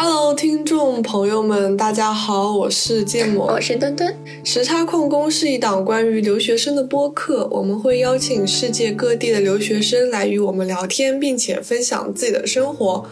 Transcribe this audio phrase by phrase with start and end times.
[0.00, 4.14] Hello，听众朋友们，大家好，我是芥末，我是墩墩。
[4.44, 13.04] 时差矿工是一档关于留学生的播客，我们会邀请世界各地的留学生来与我们聊天，并且分享自己的生活。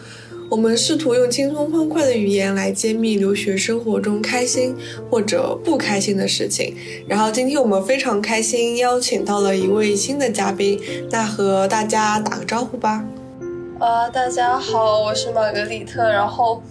[0.49, 4.73] 我们试图用轻松欢快的语言来揭秘留学生活中开心
[5.09, 6.73] 或者不开心的事情。
[7.05, 10.79] 然后今天我们非常开心，邀请到了一位新的嘉宾，
[11.11, 13.03] 那和大家打个招呼吧。
[13.79, 16.09] 呃，大家好，我是玛格丽特。
[16.09, 16.63] 然后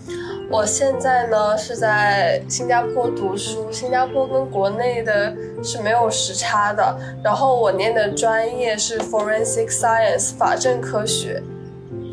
[0.51, 6.99] 我现在呢是在新加坡读书，新加坡跟国内的是没有时差的。
[7.23, 11.41] 然后我念的专业是 Forensic Science 法政科学。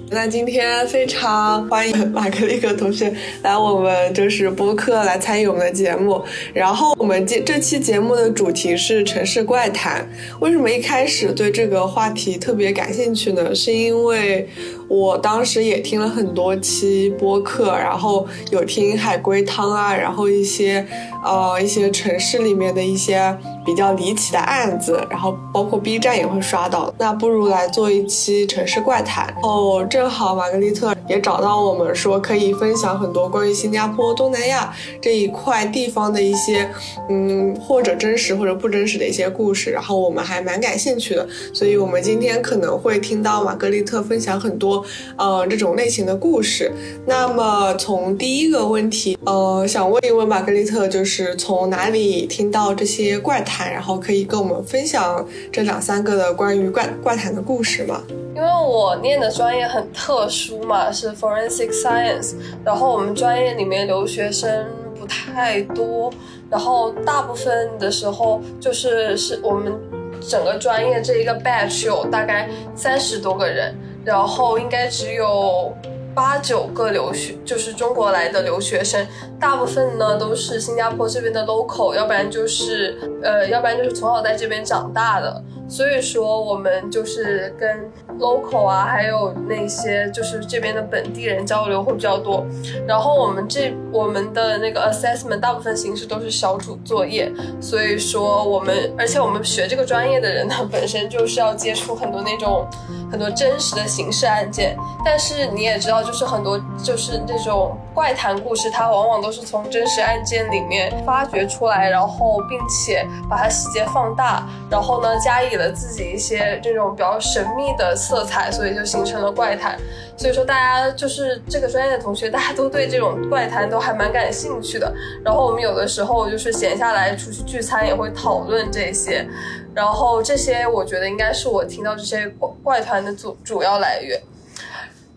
[0.10, 6.24] 那今天非常欢迎马格丽克同学来我们就是播客来参与我们的节目。
[6.54, 10.08] 然后我们这这期节目的主题是城市怪谈。
[10.40, 13.56] 为什么一开始对这个话题特别感兴趣呢？
[13.56, 14.48] 是因为
[14.88, 20.86] 我当时也听了很多期播客，然后有听海龟汤啊，然后一些
[21.24, 23.36] 呃一些城市里面的一些。
[23.66, 26.94] 比较离奇的案子，然后包括 B 站也会刷到。
[26.98, 29.34] 那不如来做一期城市怪谈。
[29.42, 36.70] 哦，正好玛格丽特也找到我们，说可以分享很多关于新加坡、东南亚这一块地方的一些，
[37.10, 39.72] 嗯，或者真实或者不真实的一些故事。
[39.72, 44.84] 然后我们还蛮感兴趣的，所以我们今天可能会听到玛格丽特分享很多，
[45.18, 46.70] 呃，这种类型的故事。
[47.06, 53.72] 那么从第一个问题，呃，想问一问玛格丽特，就是是从哪里听到这些怪谈？
[53.72, 58.02] 然后可以跟我们分享这两三个的关于怪怪谈的故事吗？
[58.36, 62.34] 因为我念的专业很特殊嘛，是 forensic science，
[62.66, 64.66] 然后我们专业里面留学生
[65.00, 66.12] 不太多，
[66.50, 69.72] 然后大部分的时候就是是我们
[70.20, 75.72] 整个专业这一个 batch 有大概三十多个人，然后应该只有。
[76.14, 79.06] 八九个留学就是中国来的留学生，
[79.40, 85.44] 大部分呢都是新加坡这边的 local，要不然就是呃，要不然就是从小在这边长大的。
[85.68, 92.46] 所以说，我们就是跟 local 啊，还有那些就是这边的本地人交流会比较多。
[92.86, 97.32] 然后我们这我们的那个 assessment 大部分形式都是小组作业。
[97.60, 102.68] 所以说我们，而且我们学这个专业的人呢，本身就是要接触很多那种
[103.10, 104.78] 很多真实的刑事案件。
[105.04, 115.54] 但是你也知道，就是很多就是那种怪谈故事，它往往都是从真实案件里面发掘出来，然后并且把它细节放大，然后呢加以。
[115.54, 119.78] 了自己一些这种比较神秘的色彩，所以就形成了怪谈。
[120.18, 124.92] 所以说，大家就是这个专业的同学，大家都对这种怪谈都还蛮感兴趣的。
[125.24, 129.28] 然后我们有的时候就是闲下来出去聚餐，也会讨论这些。
[129.76, 134.20] 然后这些，我觉得应该是我听到这些怪怪谈的主主要来源。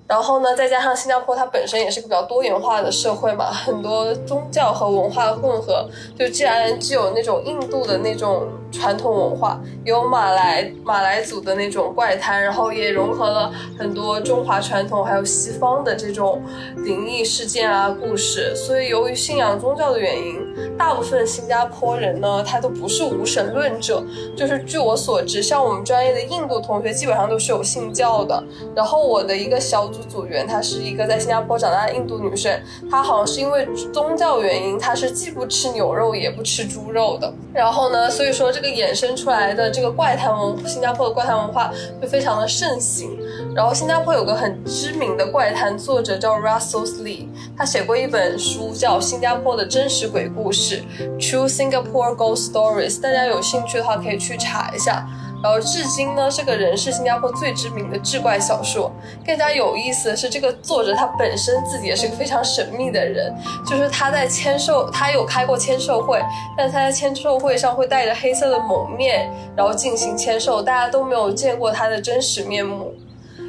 [0.08, 5.88] 然后呢，再加上新加坡它本身也是个比较多元化的社会嘛，很多宗教和文化混合。
[6.18, 8.46] 就既然具有那种印度的那种
[8.78, 16.42] 传统文化，有马来马来族的那种怪谈，然后也融合了很多中华传统还有西方的这种
[16.84, 18.54] 灵异事件啊故事。
[18.54, 20.38] 所以由于信仰宗教的原因，
[20.76, 24.04] 大部分新加坡人呢，他都不是无神论者。
[24.36, 28.44] 就是据我所知，像我们专业的印度同学，基本上都是有信教的。
[28.74, 29.86] 然后我的一个小。
[29.86, 32.60] 组组员，她是一个在新加坡长大的印度女生，
[32.90, 37.32] 她好像是因为宗教原因，她是既不吃牛肉也不吃猪肉的。
[37.54, 43.18] 然后呢，所以说这个衍生出来的这个怪谈文，新加坡的怪谈文化就非常的盛行。
[43.54, 50.82] 然后新加坡有个很知名的怪谈作者叫 Russell Lee，他写过一本书叫《新加坡的真实鬼故事》
[51.18, 55.06] （True Singapore Ghost Stories），大家有兴趣的话可以去查一下。
[55.42, 58.90] 然后至今呢，这个人是新加坡最知名的志怪小说。
[59.24, 63.32] 更加有意思的是，这个作者他本身自己也是个非常神秘的人，
[63.64, 66.20] 就是他在签售，他有开过签售会，
[66.56, 72.94] 但他在签售会上会戴着黑色的蒙面，然后进行签售，大家都没有见过他的真实面目。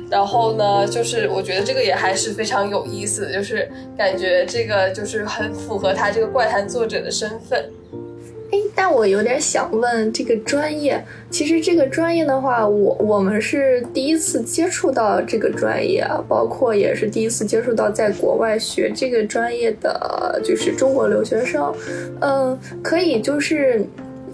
[0.10, 7.70] 然后呢，就是我觉得这个也还是非常有意思，就是感觉这个就是很符合他这个怪谈作者的身份。
[8.52, 11.04] 哎，但我有点想问这个专业。
[11.30, 21.74] 其实这个专业的话，我我们是第一次接触到这个专业，包括也是第一次接触到在国外学这个专业的就是中国留学生。
[22.22, 23.86] 嗯，可以就是。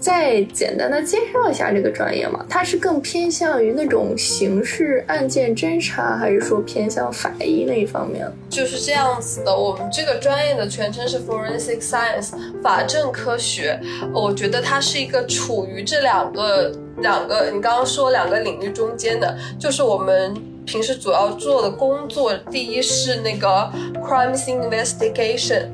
[0.04, 2.44] 再简单的介绍一下这个专业嘛？
[2.46, 8.30] 它是更偏向于那种刑事案件侦查，还是说偏向法医那一方面？
[8.50, 9.56] 就是这样子的。
[9.56, 13.80] 我们这个专业的全称是 Forensic Science，法证科学。
[14.12, 20.34] 我觉得它是一个处于这两个两个，你刚刚说两个领域中间的，就是我们。
[20.66, 23.70] 平时主要做的工作，第一是那个
[24.02, 25.66] crime investigation，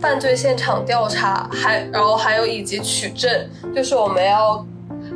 [0.00, 4.64] 犯罪现场调查，还然后还有以及取证，就是我们要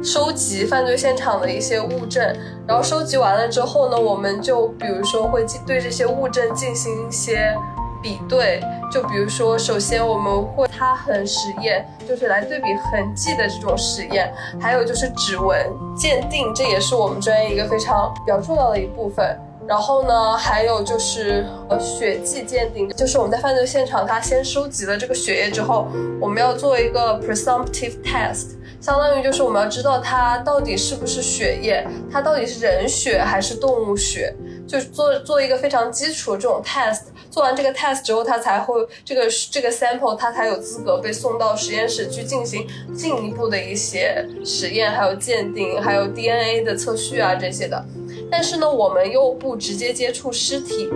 [0.03, 2.23] 收集犯罪现场的一些物证，
[2.67, 7.55] 然后收集完了之后呢，我们就比如说会对这些物证进行一些。
[8.03, 8.63] 比对，
[8.93, 14.31] 就比如说，首先我们会擦痕实验，就是来对比痕迹的这种实验，
[14.61, 15.59] 还有就是指纹
[15.97, 19.35] 鉴定，这也是我们专业一个非常比较重要的一部分。
[19.67, 25.89] 然后呢，还有就是呃血迹鉴定，就是我们在犯罪现场，他先收集了这个血液之后，
[26.21, 34.35] 我们要做一个 presumptive test，相当于就是我们要知道它到底是不是血液，它到底是人血还是动物血，
[34.69, 37.05] 就做做一个非常基础的这种 test。
[37.31, 42.65] 做完这个 test 之后，他才会这个这个 sample，他才有资格被送到实验室去进行
[42.95, 47.85] 进一步的一些实验，还有鉴定，还有 DNA 的测序啊这些的。
[48.31, 50.89] 但是呢，我们又不直接接触尸体，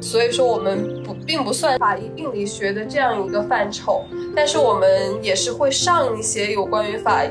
[0.00, 4.04] 所以说我们不并不算法医病理学的这样一个范畴。
[4.34, 7.30] 但是我们也是会上一些有关于法医。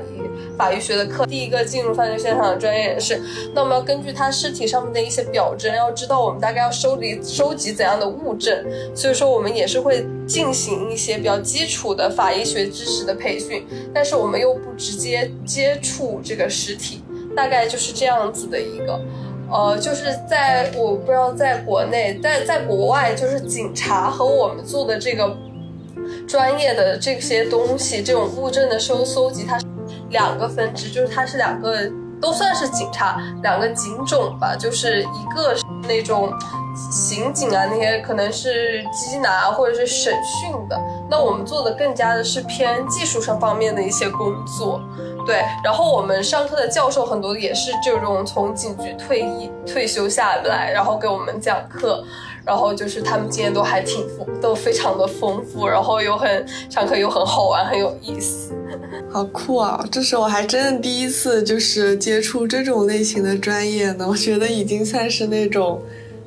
[0.58, 3.22] 法医学的课，第一个进入犯罪现场的专业人士，
[3.54, 17.02] 那我们要根据他尸体上面的一些表征，要知道我们大概要收集收集怎样的物证，所以说我们也是会进行一些比较基础的法医学知识的培训，但是我们又不直接接触这个尸体，
[17.34, 19.00] 大概就是这样子的一个，
[19.52, 25.36] 呃，就是在我不知道在国内，在在国外，就是警察和我们做的这个
[26.28, 29.60] 专业的这些东西，这种物证的收搜集，它。
[30.10, 31.88] 两个分支，就是它是两个
[32.20, 36.34] 都算是警察，两个警种吧，就是一个是那种
[36.92, 40.76] 刑警啊，那些可能是缉拿或者是审讯的。
[41.12, 44.82] 那我们做的更加的是偏技术上方面的一些工作，
[45.30, 45.44] 对。
[45.64, 52.04] 然后我们上课的教授很多也是这种从警局退役退休下来，然后给我们讲课，
[52.44, 58.54] 然后就是他们经验都还挺丰，都非常的丰富，然后又很上课又很好玩，很有意思。
[59.14, 59.86] 好酷啊！
[59.92, 65.80] 这是我还真的第一次就是接触这种类型的专业呢，我觉得已经算是那种。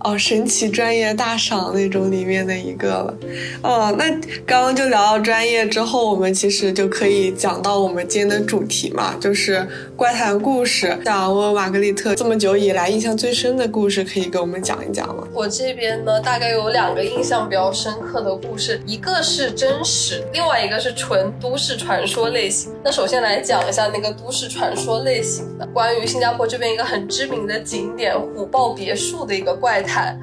[0.04, 3.18] 哦，神奇专业大赏那种里面的一个了。
[3.62, 4.10] 哦，那
[4.44, 9.66] 刚刚就聊到专业之后，我们其实就可以讲到我们今天的主题嘛，就是
[10.02, 10.98] 怪谈故事。
[11.04, 15.28] 想问问玛格丽特，这么久以来印象最深的故事，可以给我们讲一讲吗？
[15.32, 22.74] 我这边呢，大概有两个印象比较深刻的故事，一个是真实，另外一个是纯都市传说类型。
[22.82, 30.18] 那首先来讲一下那个都市传说类型的，关于新加坡这边一个很知名的景点虎豹别墅的一个怪谈。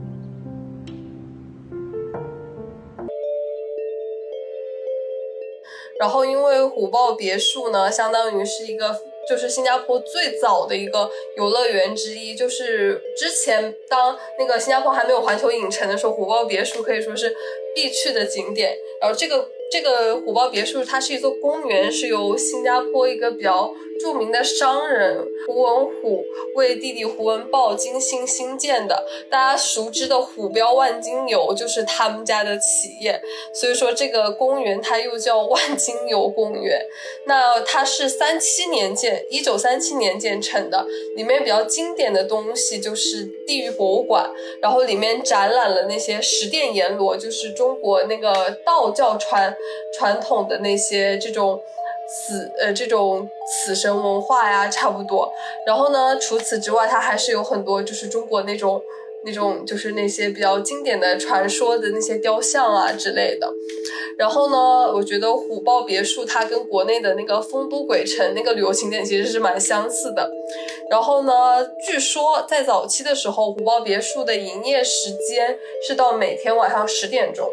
[5.98, 8.96] 然后，因为虎豹别墅呢，相当于是一个，
[9.30, 12.36] 就是新加坡最早的一个游乐园之一。
[12.36, 17.36] 就是之前当那个新加坡还没有环球影城的时候，虎豹别墅可以说是
[17.76, 18.76] 必去的景点。
[19.00, 23.72] 然后，这个这个虎豹别墅，它是一座公园，是由新加坡一个比较。
[24.00, 26.24] 著名的商人胡文虎
[26.56, 33.22] 为弟弟胡文豹精心兴建的，大家熟知的虎标万金油就是他们家的企业，
[33.54, 36.82] 所以说这个公园它又叫万金油公园。
[37.26, 40.86] 那它是三七年建，一九三七年建成的，
[41.16, 44.32] 里面比较经典的东西就是地狱博物馆，
[44.62, 49.54] 然后里面展览了那些十殿阎罗，就是中国那个道教传
[49.98, 51.60] 传统的那些这种。
[52.10, 55.32] 死呃，这种死神文化呀，差不多。
[55.66, 58.82] 然后呢，除此之外，它还是有很多，就是中国那种
[59.26, 63.52] 那种，就是那些比较经典的传说的那些雕像啊之类的。
[64.18, 70.30] 然后呢，我觉得虎豹别墅它跟国内的那个丰都鬼城那个旅游景点其实是蛮相似的。
[70.90, 77.48] 然后呢，据说在早期的时候，虎豹别墅的营业时间是到每天晚上十点钟。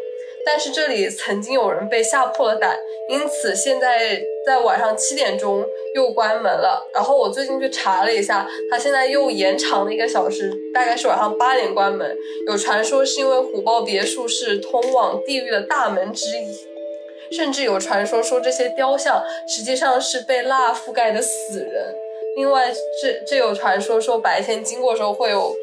[0.45, 2.77] 但是这里曾经有人被吓破了胆，
[3.09, 6.81] 因此现在在晚上七点钟又关门了。
[6.93, 12.17] 然后我最近去查了一下，它现在又延长了一个小时，大概是晚上八点关门。
[12.47, 21.93] 有传说是因为虎豹别墅是通往地狱的大门之一，甚至有传说说这些雕像实际上是被蜡覆盖的死人。
[22.37, 25.53] 另外，这这有传说说白天经过时候会有。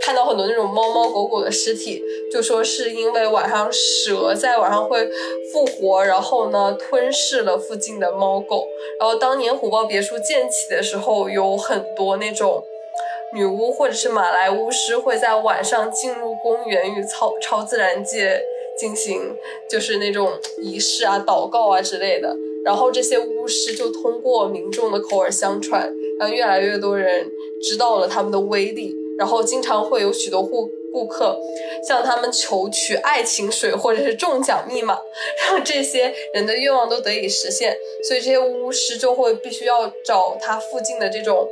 [0.00, 2.02] 看到很多那种猫猫狗狗的尸体，
[2.32, 5.08] 就说是因为晚上蛇在晚上会
[5.52, 8.66] 复活，然后呢吞噬了附近的猫狗。
[8.98, 12.62] 然后当年虎豹别墅建起的时候，有很多那种
[13.34, 18.40] 女巫或者是马来巫师会在晚上进入公园与超超自然界
[18.78, 19.36] 进行
[19.68, 22.34] 就是那种仪式啊、祷告啊之类的。
[22.64, 27.30] 然后这些巫师就通过民众的口耳相传，让越来越多人
[27.62, 28.94] 知道了他们的威力。
[29.18, 31.38] 然后经常会有许多顾顾客
[31.86, 34.98] 向他们求取爱情水或者是中奖密码，
[35.50, 37.76] 让这些人的愿望都得以实现。
[38.06, 41.46] 所以这些巫师就会必须要找他附近的这种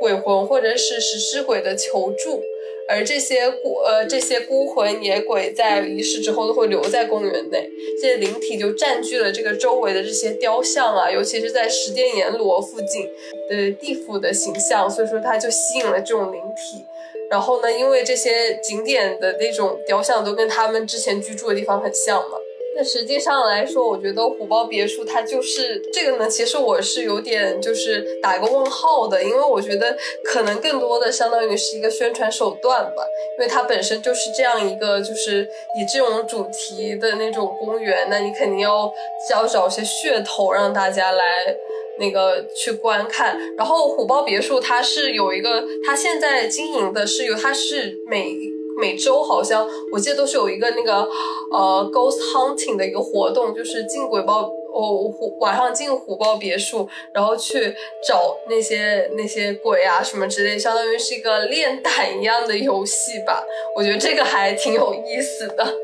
[0.00, 2.42] 鬼魂或者是食尸鬼的求助。
[2.88, 7.68] 而这些孤呃这些孤魂野鬼在仪式之后都会留在公园内，
[8.00, 13.10] 这些灵体就占据了这个周围的这些雕像啊，尤其是在石间阎罗附近
[13.50, 16.84] 的地府的形象，所以说它就吸引了这种灵体。
[17.30, 22.38] 然后呢，因为这些景点的那种雕像都跟他们之前居住的地方很像嘛。
[22.78, 26.28] 那实际上来说，我觉得虎豹别墅它就是这个呢。
[26.28, 33.02] 其实我是有点就是打个问号的，因为我觉得可能更多的相当于是一个宣传手段吧，
[33.38, 38.92] 因为它本身就是这样一个就是以这种主题的那种公园，那你肯定要
[39.30, 41.56] 要找些噱头让大家来
[41.98, 43.38] 那个去观看。
[43.56, 48.34] 然后虎豹别墅它是有一个，它现在经营的是有，它是每。
[48.78, 51.08] 每周好像我记得都是有一个那个
[51.50, 57.74] 呃 ghost hunting 的一个活动，就是进鬼豹哦虎晚上进虎豹别墅，然后去
[58.06, 63.42] 找那些那些鬼啊什么之类，相当于是一个练胆一样的游戏吧。
[63.74, 65.66] 我觉得这个还挺有意思的。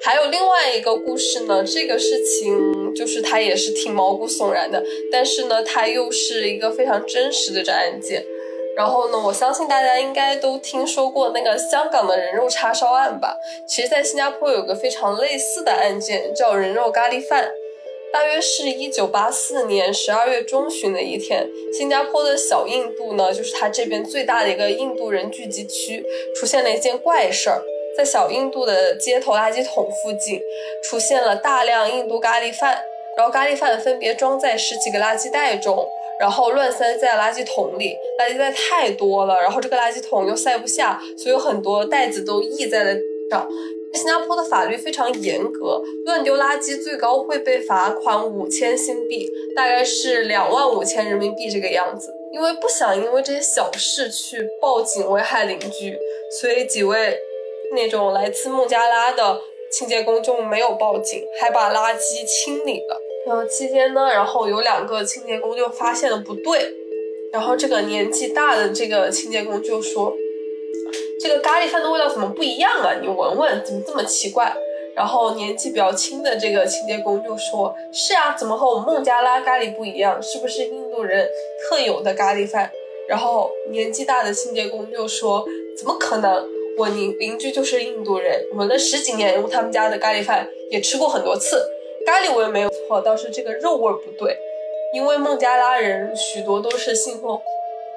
[0.00, 2.56] 还有另外一个故事呢，这个事情
[2.98, 8.24] 就是它也是挺毛骨悚然的，但是呢，它又是一个非常真实的这案件。
[8.76, 13.36] 然后呢，我相信大家应该都听说过那个香港的人肉叉烧案吧？
[13.66, 17.50] 其实，在新加坡有个非常类似的案件，叫人肉咖喱饭。
[18.10, 26.02] 大约是一九八四年十二月中旬的一天，新加坡的小印度呢，就是它这边最大的一个印度人聚集区，
[26.34, 27.62] 出现了一件怪事儿，
[27.98, 30.40] 在小印度的街头垃圾桶附近，
[30.84, 32.78] 出现了大量印度咖喱饭，
[33.16, 35.84] 然后咖喱饭分别装在十几个垃圾袋中。
[36.20, 43.48] 然后乱塞在垃圾桶里，垃圾袋太多了，然后这个垃圾桶又塞不下，所以有很多袋子都溢在了地上。
[43.94, 52.12] 新加坡的法律非常严格，乱丢垃圾最高会被罚款五千新币，大概是两万五千人民币这个样子。
[52.32, 55.96] 因为不想因为这些小事去报警危害邻居，
[56.40, 57.16] 所以几位
[57.72, 63.00] 那种来自孟加拉的清洁工就没有报警，还把垃圾清理了。
[63.26, 66.74] 然后期间呢，然后有两个清洁工就发现了不对，
[67.32, 70.14] 然后这个年纪大的这个清洁工就说
[71.20, 72.94] ：“这个咖喱饭的味道怎么不一样啊？
[73.02, 74.50] 你闻闻，怎么这么奇怪？”
[74.96, 80.20] 然后年纪比较轻的这个清洁工就说：“是啊，怎么和我们孟加拉咖喱不一样？
[80.22, 81.28] 是不是印度人
[81.68, 82.70] 特有的咖喱饭？”
[83.06, 85.44] 然后年纪大的清洁工就说
[85.78, 86.57] ：“怎么可能？
[86.78, 91.60] 我邻邻居就是印度人，闻了十几年他们家的咖喱饭，也吃过很多次。”
[92.06, 94.38] 咖喱味没有错，倒是这个肉味不对，
[94.94, 97.38] 因为孟加拉人许多都是信奉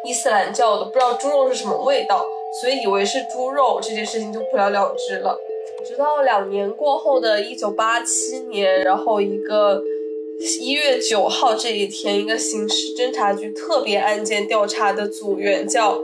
[0.03, 2.25] 伊斯兰教的，不知道猪肉是什么味道，
[2.59, 5.39] 所以以为是猪肉，这件事情就不了了之了。
[5.87, 9.81] 直到两年过后的一九八七年，然后一个
[10.59, 16.01] 一月九号这一天，一个刑事侦查局特别案件调查的组员叫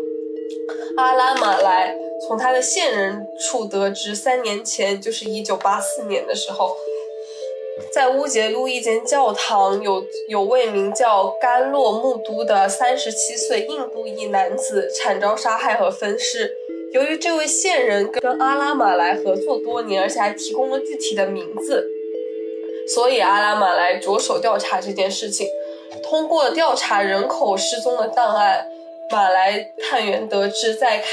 [0.95, 6.75] 阿拉马来，从他的线人处得知，三年前就是一九八四年的时候。
[7.91, 16.55] 在乌节路一间教堂，有有位名叫甘洛木都的三十七岁印度裔男子惨遭杀害和分尸。
[16.91, 21.87] 由于这位线人跟阿拉马来合作多年，而且还提供了具体的名字，
[22.95, 25.47] 所以阿拉马来着手调查这件事情。
[26.03, 28.65] 通过调查人口失踪的档案，
[29.11, 31.03] 马来探员得知，在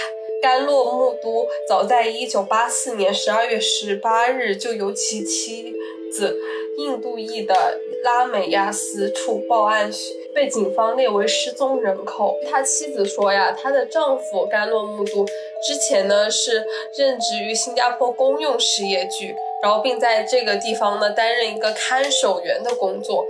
[0.43, 5.75] 甘洛木都早在一九八四年十二月十八日就由其妻。
[6.12, 6.38] 子
[6.79, 9.91] 印度裔的拉美亚斯处报案，
[10.33, 12.38] 被警方列为失踪人口。
[12.49, 16.64] 他妻子说呀，她的丈夫甘洛木都之前呢是
[16.97, 23.26] 任职于新加坡公用事业局，然后并在这个地方呢担任一个看守员的工作。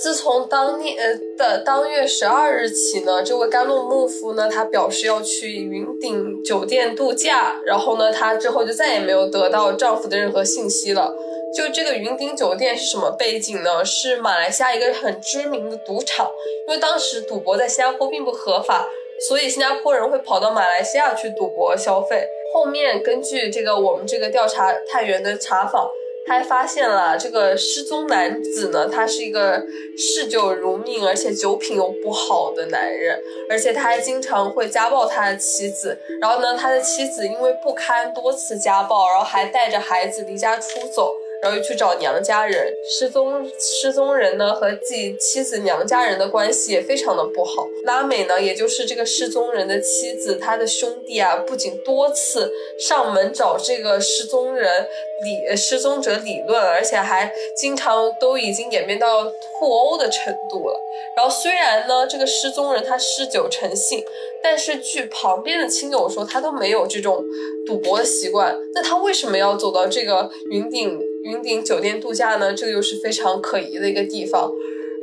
[0.00, 11.12] 自从当年呃的当月十二日起呢，这位甘露木夫呢，他表示要去云顶酒店度假，然后呢，他之后就再也没有得到丈夫的任何信息了。
[11.52, 13.84] 就这个云顶酒店是什么背景呢？
[13.84, 16.30] 是马来西亚一个很知名的赌场。
[16.68, 18.88] 因为当时赌博在新加坡并不合法，
[19.28, 22.24] 所以新加坡人会跑到马来西亚去赌博消费。
[22.54, 25.90] 后面根据这个我们这个调查探员的查访，
[26.28, 29.64] 他还发现了这个失踪男子呢，他是一个
[29.96, 33.18] 嗜酒如命，而且酒品又不好的男人，
[33.48, 35.98] 而且他还经常会家暴他的妻子。
[36.20, 41.16] 然后呢，他的妻子因为不堪多次家暴，然后还带着孩子离家出走。
[41.42, 42.72] 然后又去找娘家人。
[42.88, 47.66] 失踪失踪人呢和自己妻子娘家人的关系也非常的不好。
[47.84, 54.86] 拉美呢，也就是这个失踪人的妻子，他的兄弟啊，不仅多次上门找这个失踪人
[55.24, 59.24] 理失踪者理论，而且还经常都已经演变到
[59.58, 60.80] 互殴的程度了。
[61.16, 64.04] 然后虽然呢，这个失踪人他嗜酒成性，
[64.42, 67.24] 但是据旁边的亲友说，他都没有这种
[67.66, 68.56] 赌博的习惯。
[68.74, 72.54] 那他为什么要走到这个云顶云顶酒店度假呢？
[72.54, 74.50] 这个又是非常可疑的一个地方。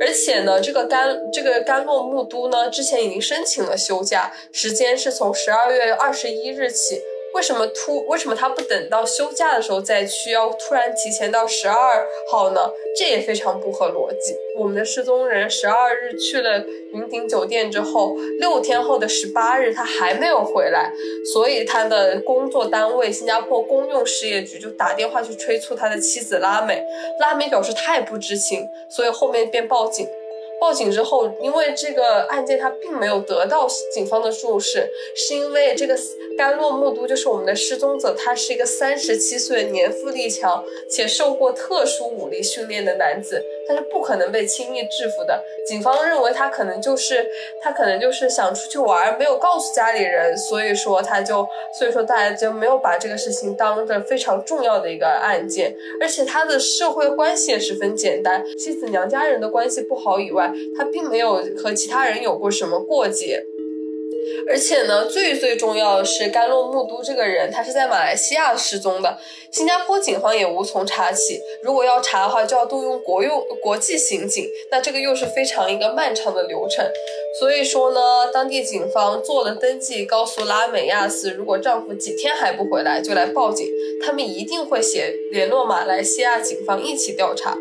[0.00, 7.00] 而且呢，这个甘这个甘洛木都呢，之前已经申请了休假，时间是从十二月二十一日起。
[7.36, 8.06] 为什么突？
[8.06, 12.72] 为什么他不等到休假的时候再去，要突然提前到十二号呢？
[12.96, 14.34] 这也非常不合逻辑。
[14.56, 16.64] 我们的失踪人十二日去了
[16.94, 20.90] 云顶酒店之后，六天后的十八日他还没有回来，
[21.30, 26.82] 所以他的工作单位新加坡公用事业局就打电话去催促他的妻子拉美，
[27.20, 30.08] 拉美表示他也不知情，所以后面便报警。
[30.58, 35.96] 报警之后，因为这个案件他并没有得到警方的重视，是因为这个
[36.36, 45.44] 甘洛木都就是我们的失踪者，他是一个三十七岁、年富力强且受过特殊武力训练的男子，他是不可能被轻易制服的。
[45.66, 47.26] 警方认为他可能就是
[47.60, 51.46] 他可能就是想出去玩，没有告诉家里人，所以说他就
[51.78, 60.52] 所以说大家就没有把这个事情当着非常重要的一个案件，而且他的社会关系也十分简单，妻子娘家人的关系不好以外。
[60.76, 63.44] 他并没有和其他人有过什么过节，
[64.48, 69.18] 而且呢，最最重要的是甘洛木都这个人，他是在马来西亚失踪的，
[69.50, 71.40] 新加坡警方也无从查起。
[71.62, 76.84] 如果要查的话，就要动用国用国际刑警，那这个又是非常一个漫长的流程。
[77.38, 78.00] 所以说呢，
[78.32, 83.68] 当地警方做了登记，告诉拉美亚斯，如果丈夫几天还不回来，就来报警，
[84.04, 87.56] 他们一定会写联络马来西亚警方一起调查。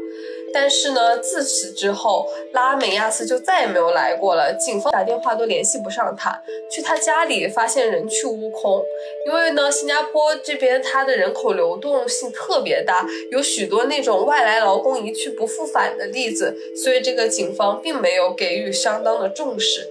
[0.55, 4.53] 但是呢，自此之后，拉美亚斯就再也没有来过了。
[4.53, 8.81] 警方打电话都联系不上他，去他家里发现人去屋空。
[9.27, 19.85] 因为呢，新加坡这边它的人口流动性特别大，有许多那种外来劳工一去不复返的例子，所以这个警方并没有给予相当的重视。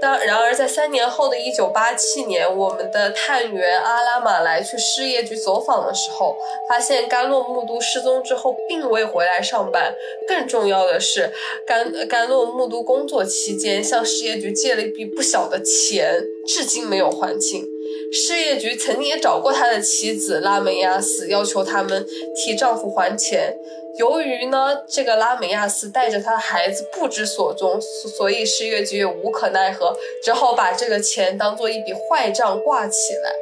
[0.00, 6.36] 当然而，在三年后的一九八七年，我们的探员阿拉马来去事业局走访的时候，
[6.68, 9.94] 发现甘洛木都失踪之后并未回来上班。
[10.28, 11.30] 更重要的是，
[11.66, 17.73] 甘甘洛木都工作期间向事业局借了一笔不小的钱，至今没有还清。
[18.14, 23.58] 事业局曾经也找过他的妻子拉美亚斯，要求他们替丈夫还钱。
[23.98, 33.32] 由于呢，这个拉美亚斯带着他的孩子不知所踪，所以事业局也无可奈何，只好把这个钱当做一笔坏账挂起来。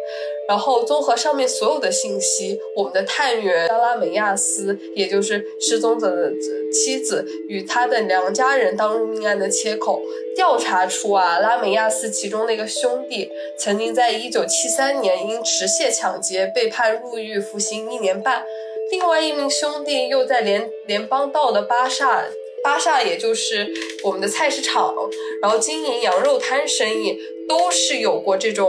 [0.48, 6.30] 然后综合上面所有的信息，我们的探员拉美亚斯，也就是失踪者的
[6.72, 10.02] 妻子与他的娘家人当入命案的切口，
[10.34, 18.44] 调查出啊，拉美亚斯其中的一个兄弟曾经在一九七三年因持械抢劫被判入狱服刑一年半。
[18.90, 22.24] 另外一名兄弟又在联联邦道的巴萨，
[22.62, 23.72] 巴萨也就是
[24.04, 24.94] 我们的菜市场，
[25.40, 28.68] 然后经营羊肉摊生意，都是有过这种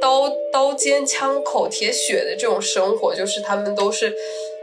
[0.00, 4.14] 刀刀尖枪口铁血的这种生活，就是他们都是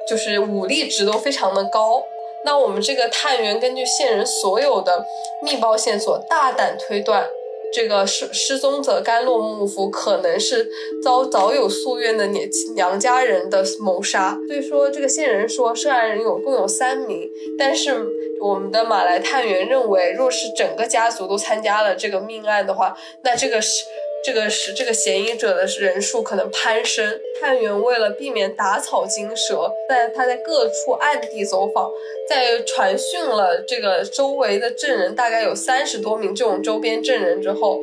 [0.08, 2.04] 就是武力值都非常的高。
[2.46, 5.06] 那我们这个探员根据线人所有的
[5.44, 7.28] 密报线索，大胆推断。
[7.72, 10.68] 这个失失踪者甘洛木夫可能是
[11.04, 18.04] 遭早有夙愿的娘娘家人的谋杀，所以说这个线人说涉案人有共有三名，但是
[18.42, 23.84] 我们的马来探员认为，若是整个家族都参加了这个命案的话，那这个是。
[24.24, 27.20] 这个是这个嫌疑者的人数可能攀升。
[27.40, 31.90] 探员为了避免打草惊蛇，在他在各处暗地走访，
[32.30, 37.80] 在传讯了这个周围的证人，大概有三十多名这种周边证人之后，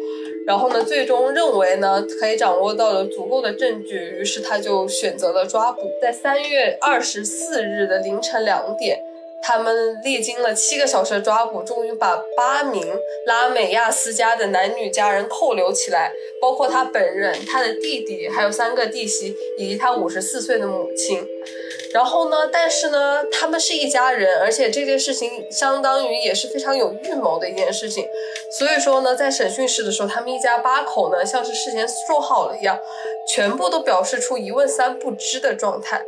[0.46, 5.81] 然后呢，最终认为呢可以掌握到了足够的证据，于是他就选择了抓捕。
[6.03, 9.06] 在三月二十四日的凌晨两点。
[9.42, 21.27] 他们历经了七个小时的抓捕，终于把八名拉美亚斯家的男女家人扣留起来，包括他本人、他的弟弟，还有三个弟媳以及他五十四岁的母亲。
[21.92, 28.07] 然后呢，但是呢，他们是一家人，而且这件事情相当于也是非常有预谋的一件事情。
[28.51, 32.79] 所以说呢，在审讯室的时候，他们一家八口呢，像是事先说好了一样，
[33.27, 36.05] 全部都表示出一问三不知的状态。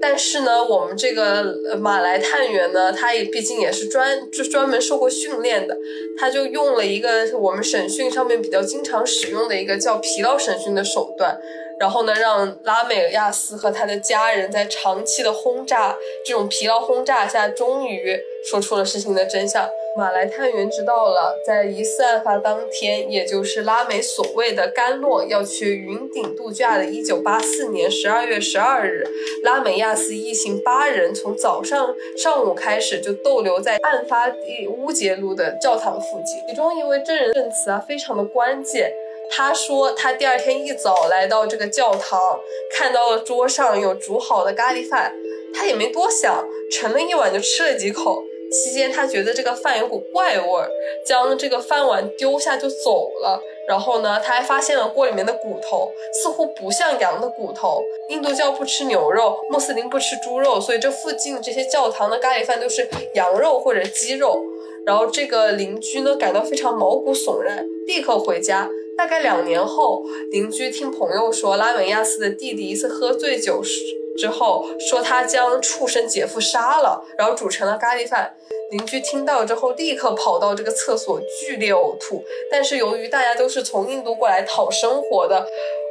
[0.00, 5.76] 但是呢，我们这个马来探员呢，他也毕竟也是专就专门受过训练的，
[6.18, 11.38] 他就用了一个我们审讯上面比较经常使用的一个叫疲劳审讯的手段，
[11.78, 18.18] 然后呢，让拉美亚斯和他的家人在长期的轰炸、这种疲劳轰炸下，终于
[18.50, 19.68] 说出了事情的真相。
[19.96, 29.04] 马来探员知道了，在疑似案发当天，也就是拉美所谓的甘洛要去云顶度假的1984年12月12日，
[29.42, 36.40] 拉美亚斯一行八人从早上上午开始就逗留在案发地乌杰路的教堂附近。
[36.48, 38.92] 其中一位证人证词啊，非常的关键。
[39.32, 42.40] 他说，他第二天一早来到这个教堂，
[42.72, 45.12] 看到了桌上有煮好的咖喱饭，
[45.52, 48.24] 他也没多想，盛了一碗就吃了几口。
[48.50, 50.68] 期间，他觉得这个饭有股怪味儿，
[51.06, 53.40] 将这个饭碗丢下就走了。
[53.68, 57.80] 然后呢，他还发现了锅里面的骨头，似乎不像羊的骨头。
[58.08, 64.42] 印度教不吃牛肉，穆斯林不吃猪肉，所以这附近这些教堂的咖喱饭都是羊肉或者鸡肉。
[64.84, 68.68] 然后这个邻居呢，感到非常毛骨悚然，立刻回家。
[68.98, 73.84] 大概两年后，邻居听朋友说，拉美亚斯的弟弟一次喝醉酒时
[74.18, 78.34] 之后，说他将畜生姐夫杀了，然后煮成了咖喱饭。
[78.70, 82.22] 邻居听到之后，立刻跑到这个厕所剧烈呕吐。
[82.50, 85.46] 但是由于大家都是从印度过来讨生活的，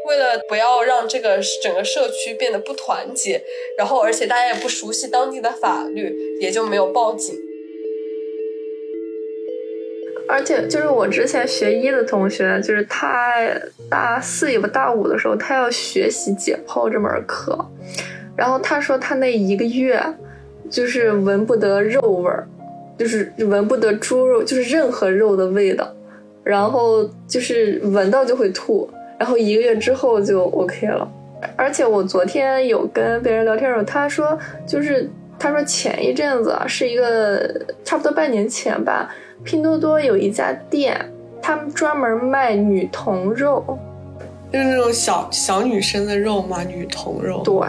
[0.07, 3.41] 为了不要让这个整个社区变得不团结，
[3.77, 7.35] 然后而且大家也不熟悉当地的法律，也就没有报警。
[10.29, 13.33] 而且就是我之前学医的同学，就是他
[13.89, 17.57] 大四也不大五的时候，他要学习解剖这门课，
[18.35, 19.99] 然后他说他那一个月
[20.69, 22.47] 就是闻不得肉味儿，
[22.95, 25.91] 就是闻不得猪肉，就是任何肉的味道，
[26.43, 28.87] 然后就是闻到就会吐，
[29.17, 31.11] 然后一个月之后就 OK 了。
[31.55, 34.37] 而且我昨天有跟别人聊天的时候，他说
[34.67, 37.49] 就是他说前一阵子是一个
[37.83, 39.09] 差不多半年前吧。
[39.43, 40.99] 拼多多有一家店，
[41.41, 43.63] 他们专门卖女童肉，
[44.51, 46.63] 就是那种小小女生的肉嘛？
[46.63, 47.41] 女童肉。
[47.43, 47.67] 对，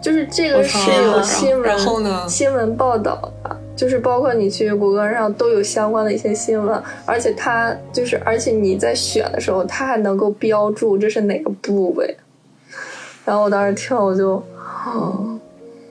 [0.00, 2.26] 就是这个是有新闻，然后呢？
[2.28, 12.16] 新闻报道的，就是包括你去谷歌上都有相关的一些新闻，而且它就是，而且你在选的时候，它还能够标注这是哪个部位。
[13.24, 14.42] 然后我当时听我就，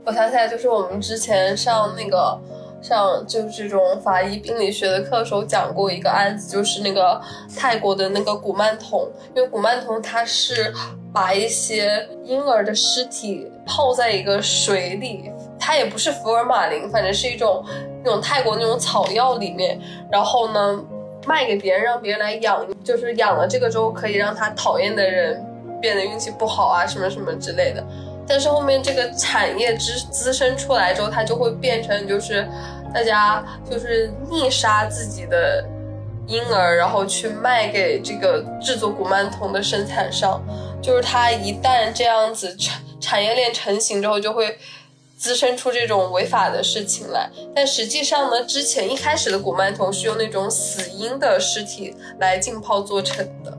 [0.03, 2.37] 我想起来，就是我们之前上那个。
[2.81, 7.21] 像就是这种法医病理学的课时候讲过一个案子，就是那个
[7.55, 10.73] 泰国的那个古曼童，因为古曼童他是
[11.13, 17.63] 把一些婴儿的尸体泡在一个水里，它也不是福尔马林，反正是一种
[18.03, 19.79] 那种泰国那种草药里面，
[20.11, 20.83] 然后呢
[21.27, 25.45] 卖给别人，让别人来养，就是养了这个之后可以让他讨厌的人
[25.79, 27.85] 变得运气不好啊，什么什么之类的。
[28.31, 32.47] 但是后面这个产业滋滋生出来之后，它就会变成就是
[32.93, 35.61] 大家就是逆杀自己的
[36.27, 40.41] 婴儿，然后去卖给这个制作古曼童的生产商。
[40.81, 44.57] 就是它一旦这样子产产业链成型之后，就会
[45.17, 47.29] 滋生出这种违法的事情来。
[47.53, 53.57] 但实际上呢，之前一开始的古曼童是用那种死婴的尸体来浸泡做成的。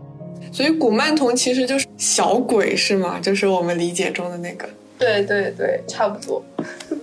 [0.53, 3.19] 所以古曼童其实就是小鬼是吗？
[3.21, 4.69] 就是我们理解中的那个。
[4.99, 6.41] 对对对，差不多。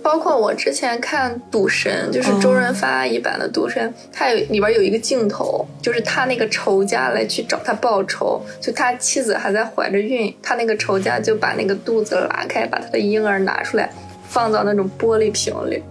[0.02, 13.90] 包括我之前看《赌神》，就是周润发一版的《赌神》，他有里边有一个镜头，就是他那个仇家来去找他报仇，就他妻子还在怀着孕，他那个仇家就把那个肚子拉开，把他的婴儿拿出来，
[14.28, 15.82] 放到那种玻璃瓶里，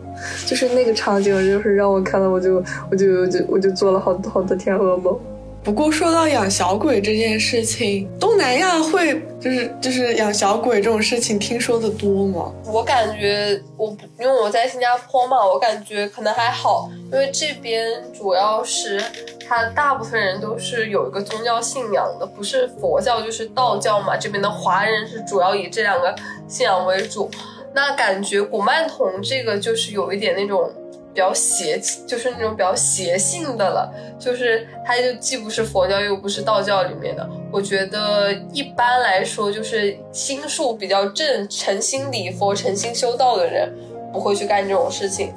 [0.48, 5.15] 就是那个场景，就是让我看到，我就我就就我就做了好多好多天噩梦。
[5.62, 12.52] 不过说到养小鬼这件事情，东南亚会就是就是养小鬼这种事情听说的多吗？
[12.65, 19.04] 我感觉我因为我在新加坡嘛，我感觉可能还好，因为这边主要是
[19.48, 24.15] 他大部分人都是有一个宗教信仰的，不是佛教就是道教嘛。
[24.15, 26.15] 这边的华人是主要以这两个
[26.48, 27.30] 信仰为主。
[27.76, 30.72] 那感觉古曼童这个就是有一点那种。
[31.19, 31.77] 比较邪，
[32.08, 37.29] 就是那种比较邪性的了，就是它就既不是佛教又不是道教里面的。
[37.51, 43.69] 我觉得一般来说，就是心术比较正、诚心礼佛、诚心修道的人
[44.13, 45.34] 不会去干这种事情。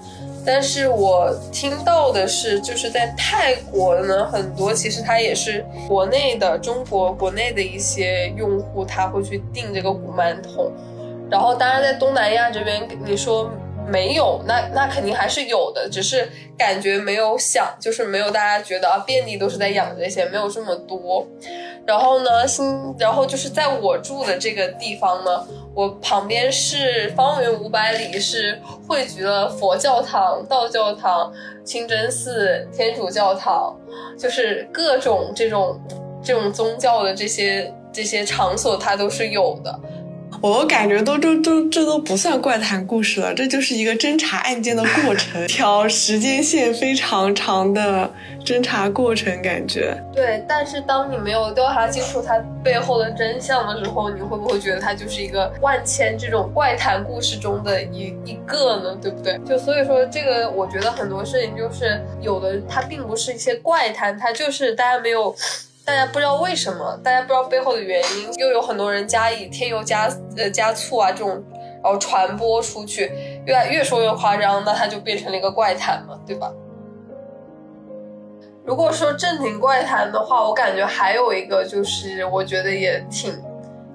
[0.46, 10.70] 但是我听到的是，就是在泰国呢，很多其实他也是国内的中国国内的一些用户，他会去订这个古曼童。
[11.28, 13.50] 然后当然在东南亚这边，你说。
[13.86, 21.26] 没有，那那肯定还是有的，只是感觉没有想，就是没有大家觉得啊，遍地都是在养这些，没有这么多。
[21.84, 31.32] 然后呢，新，然后就是在我住的这个地方呢，我旁边是方圆五百里是汇聚了佛教堂、道教堂、
[31.64, 33.76] 清真寺、天主教堂，
[34.16, 35.80] 就是各种这种
[36.22, 39.80] 这种宗教的这些这些场所它都是有的。
[40.42, 48.10] 我感觉都都都这都不算怪谈故事了，这就是一个侦查案件的过程， 条时间线非常长的
[48.44, 49.96] 侦查过程，感觉。
[50.12, 58.98] 对，但是当你没有调查清楚它背后的真相的时候，你会不会觉得它就是一个万千这种怪谈故事中的一一个呢？
[59.00, 59.38] 对不对？
[59.48, 65.32] 就所以说，这个我觉得很多事情就是有的，它并不是一些怪谈，它就是大家没有。
[65.84, 71.42] 大家不知道为什么，大家不知道背后的原因，又有很多人加以添油加呃加醋啊这种，
[71.82, 73.10] 然后传播出去，
[73.46, 76.52] 越越说越夸张，那它就变成了一个怪谈嘛，对吧？
[78.64, 83.34] 如果说正经怪谈的话，我感觉还有一个就是我觉得也挺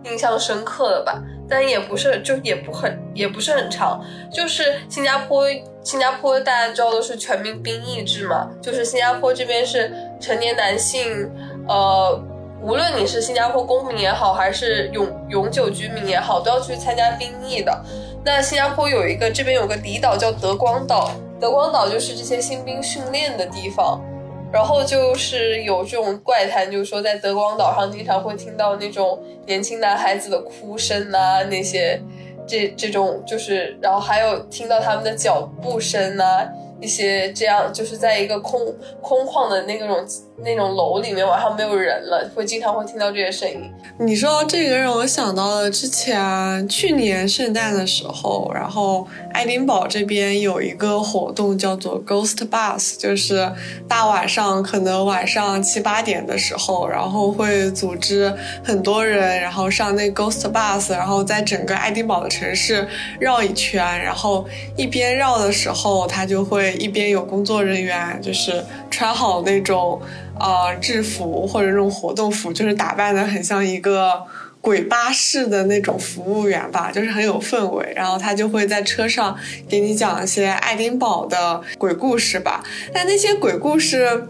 [0.03, 5.45] 印象深刻的吧，但也不是就也不很也不是很长，就是新加坡
[5.81, 11.31] 新加坡大家知道的是全民兵役制嘛，就是新加坡这边是成年男性。
[11.67, 12.21] 呃，
[12.61, 17.83] 无论你是新加坡公民也好，还是永永久居民也好，都要去参加兵役的。
[18.23, 24.01] 那新加坡有一个，这边有个离岛叫德光岛，德光岛就是这些新兵训练的地方。
[24.49, 32.01] 然后就是有这种怪谈，就是说在德光岛上经常会听到那种年轻男孩子的哭声啊，那些
[32.47, 36.47] 这这种就是，然后还有听到他们的脚步声啊。
[36.79, 38.61] 一些这样就是在一个空
[39.01, 40.05] 空旷的那种
[40.37, 43.59] 那种楼里面，晚上没有人了，会经常会听到这些声音。
[43.99, 53.51] 你说这个，让我想到了之前去年圣诞的时候，然后爱丁堡这边有一个活动叫做 Ghost Bus，就是
[53.87, 58.31] 大晚上可能晚上七八点的时候，然后会组织
[58.63, 62.87] 很多人，然后上那 Ghost Bus，然后在整个爱丁堡的城市
[63.19, 66.66] 绕一圈，然后一边绕的时候，他就会。
[66.75, 70.01] 一边有工作人员，就是穿好那种
[70.39, 74.23] 呃制服或者那种活动服，就是打扮的很像一个
[74.61, 77.93] 鬼巴士的那种服务员吧，就是很有氛围。
[77.95, 79.37] 然后他就会在车上
[79.69, 84.27] 给你讲一些爱丁堡的鬼故事吧，但那些鬼故事。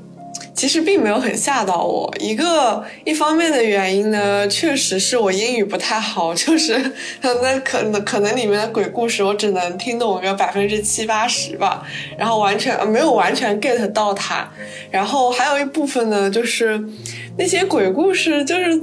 [0.54, 11.86] 其实并没有很吓到我，一个一方面的原因呢，确实是我英语不太好， 就是那可能可能里面的鬼故事我只能听懂个百分之七八十吧，
[12.18, 14.48] 然后完全没有完全 get 到它，
[14.90, 16.84] 然后还有一部分呢，就是
[17.38, 18.82] 那些鬼故事就是。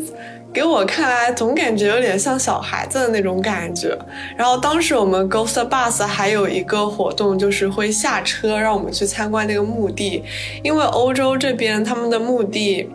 [0.54, 3.98] 给我看来，总感觉有点像小孩子的那种感觉。
[4.36, 10.22] 然后当时我们 Ghost Bus 还有一个活动，就是会下车让我们去参观那个墓地，
[10.62, 12.88] 因为欧洲这边他们的墓地，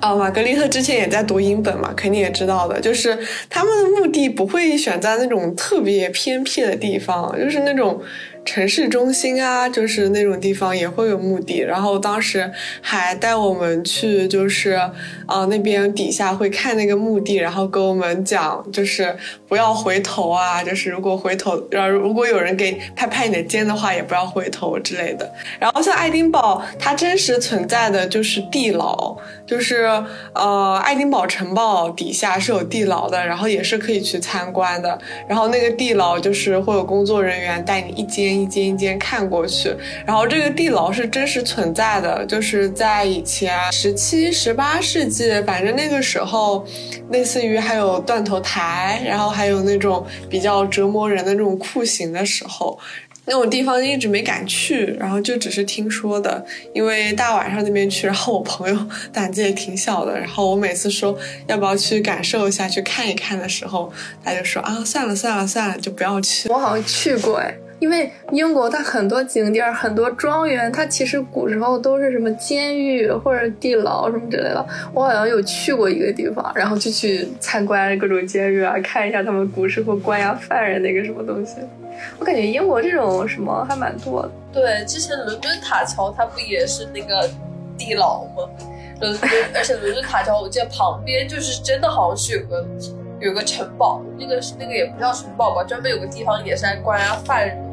[0.00, 3.16] 啊，玛格丽特之前也在读英本嘛，肯定也知道的，就是
[3.48, 8.02] 他们的墓地不会选在那种特别偏僻的地方，就是那种。
[8.46, 12.48] 城市中心啊，就是那种地方也会有墓地，然后当时
[12.80, 14.70] 还带我们去，就是
[15.26, 19.14] 啊那边底下会看那个墓地，然后跟我们讲，就是
[19.48, 25.28] 不要回头啊，就是如果回头，然后如果有人给拍拍你的肩的话，也不要回头之类的。
[25.58, 29.90] 然后像爱丁堡，它真实存在的就是地牢，就是
[30.34, 34.96] 呃爱丁堡城堡底下是有地牢的，然后也是可以去参观的。
[35.28, 38.35] 然后那个地牢就是会有工作人员带你一间。
[38.40, 46.66] 一间一间看过去，然后这个地牢是真实存在的，就是在以前十七、十八世纪，反正那个时候，
[47.10, 52.78] 类似于还有断头台，然后还有那种比较折磨人的那种酷刑的时候，
[53.24, 61.16] 那种地方一直没敢去，然后就只是听说的，因为大晚上那边去，然后我朋友胆子也挺小的，然后我每次说
[61.48, 63.92] 要不要去感受一下、去看一看的时候，
[64.24, 66.48] 他就说啊，算了算了算了，就不要去。
[66.48, 67.54] 我好像去过哎。
[67.78, 74.66] 因为英国它很多景点、很多庄园，它其实古时候都是什么监狱或者地牢什么之类的。
[74.94, 81.56] 我好像有去过一个地方，然后就去参观各种监狱啊，看一下他们古时候关押犯人那个什么东西。
[82.18, 84.30] 我感觉英国这种什么还蛮多的。
[84.52, 87.28] 对，之前伦敦塔桥它不也是那个
[87.76, 88.48] 地牢吗？
[89.00, 92.66] 伦敦，而且伦敦塔桥我记得旁边就是真的好像是有个
[93.20, 97.65] 有个城堡，那个是那个也不叫城堡吧，专门有个地方也是来关押犯人。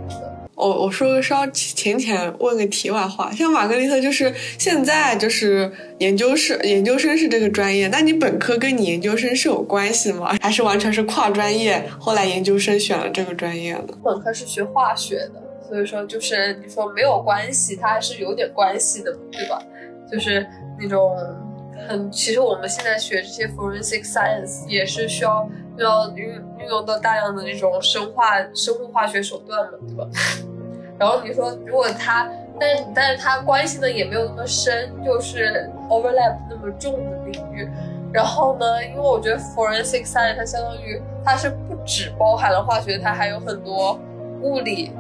[0.56, 10.38] 我我说个稍浅浅问个题外话，像玛格丽特就是现在就是研究生，研究生是这个专业，那你本科跟你研究生是有关系吗？
[10.40, 11.84] 还是完全是跨专业？
[12.00, 13.98] 后来研究生选了这个专业的？
[14.04, 19.60] 本科是学化学的，所以说就是你说没有关系，它还是有点关系的，对吧？
[20.12, 20.46] 就是
[20.80, 21.18] 那种
[21.88, 25.50] 很，其实我们现在学这些 forensic science 也是需要。
[25.78, 26.28] 要运
[26.60, 30.08] 运用到大量的那种生化生物化学手段嘛，对吧？
[31.00, 37.68] 然后你说，如果它，但但是它关系呢也没有那么深，就是 overlap 那么重的领域，
[38.14, 44.00] 然后呢，因为我觉得 forensic science 它相当于它是不只包含了化学，它还有很多
[44.42, 44.92] 物理、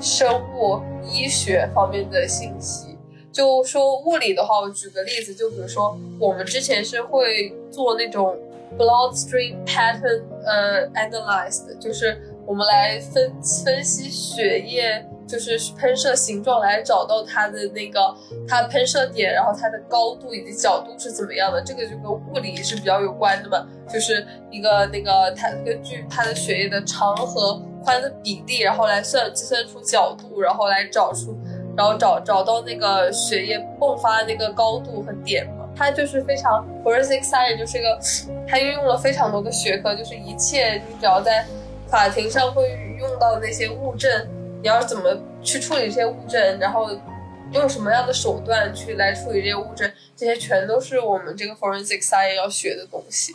[0.00, 2.96] 生物、医学方面的信息。
[3.30, 8.34] 就说物理的话，我举个例子，就比如说我们之前是会做那种
[8.76, 13.32] bloodstream pattern 呃 analyzed，就是我们来分
[13.64, 15.06] 分析血液。
[15.26, 18.14] 就是喷射形状来找到它的那个
[18.46, 23.66] 它喷射点，然后它的高度以及角度是怎么样的，这个就跟物理是比较有关的嘛。
[23.88, 31.34] 就是一个那个它根据它的血液的长和宽的比例，然后来算计算出角度，然后来找出，
[31.74, 35.63] 然后找找到那个血液迸发的那个高度和点嘛。
[35.76, 37.98] 它就是非常 forensic science，就是一个
[38.46, 41.44] 它运用了非常多的学科，就是一切你只要在
[41.86, 42.62] 法庭上会
[42.98, 44.10] 用到那些物证。
[44.62, 46.88] 你要怎么去处理这些物证，然后
[47.52, 53.32] 用什么样的手段去来处理这些物证，这些全都是我们这个 forensic science 要学的东西。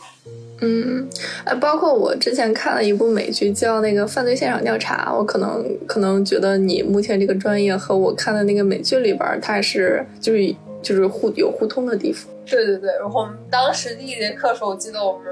[0.60, 1.08] 嗯，
[1.44, 12.30] 哎，包括我之前看了一部美剧叫那个《犯罪现场调查》，我可能可能觉得你目前这个专业和我看的那个美剧里边，它是就是就是互有互通的地方。
[12.44, 15.24] 对对对，然后我们当时第一节课的时候，我记得我们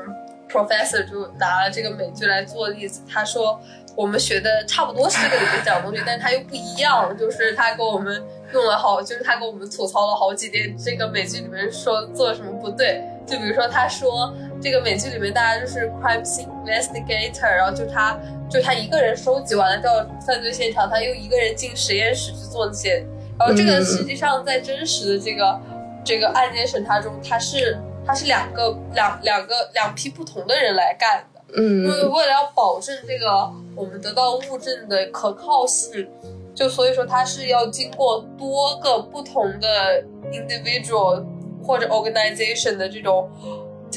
[0.50, 3.60] professor 就拿了这个美剧来做例子，他说。
[3.98, 7.16] 我们学的差不多是这个里面讲的东西，但是它又不一样。
[7.18, 8.22] 就是他给我们
[8.54, 13.02] 用了好，就是他给我们吐槽了好几遍这个美剧里面说做什么不对。
[13.26, 14.32] 就比如说他说
[14.62, 18.16] 这个美剧里面大家就是 crime scene investigator，然后就他
[18.48, 19.90] 就他一个人收集完了到
[20.24, 23.04] 犯罪现场，他又一个人进实验室去做那些。
[23.37, 25.61] 然后这个实际上在真实的这个
[26.04, 31.38] 这个案件审查中，他是他是两个两两个两批不同的人来干的。
[31.54, 36.06] 嗯，为为了要保证这个我们得到物证的可靠性，
[36.54, 41.24] 就所以说它是要经过多个不同的 individual
[41.62, 43.30] 或者 organization 的这种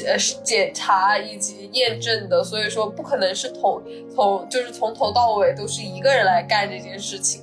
[0.06, 3.82] 呃检查以及验证的，所以说不可能是从
[4.14, 7.42] 从就是从头到尾都是一个人来干这件事情。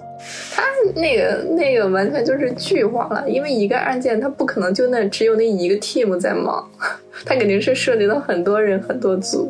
[0.52, 0.64] 他
[0.96, 6.70] 那个那个完全就是剧化了，因为一个案件他不可能就那只有那一个 team 在忙，
[7.26, 9.50] 他肯定是涉及到很多人很多组。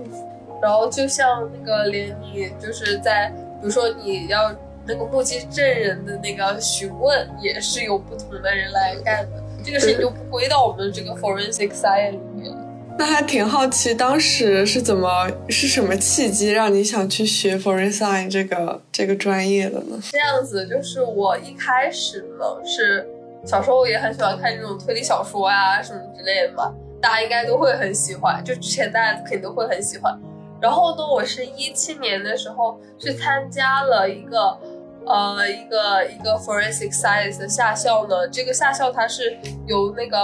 [0.62, 4.54] 然后就像那个连你就是在，比如说你要
[4.86, 9.44] 那个目击证人的那个询问，也是有不同的人来干的。
[9.64, 12.52] 这个事情就不归到我们这个 forensic science 里面。
[12.98, 19.98] 那还挺好奇，当时是怎么是什么契机让你想去学 forensic science 这个这个专业的呢？
[20.12, 23.08] 这样子就是我一开始呢是
[23.46, 30.20] 小时候也很喜欢看这种推理小说啊什么之类的嘛，大家应该都会很喜欢，就之前大家肯定都会很喜欢。
[30.62, 34.58] 然后呢，我是一七年的时候去参加了一个，
[35.06, 38.28] 呃，一个一个 forensic science 的夏校呢。
[38.28, 40.18] 这个夏校它是由那个，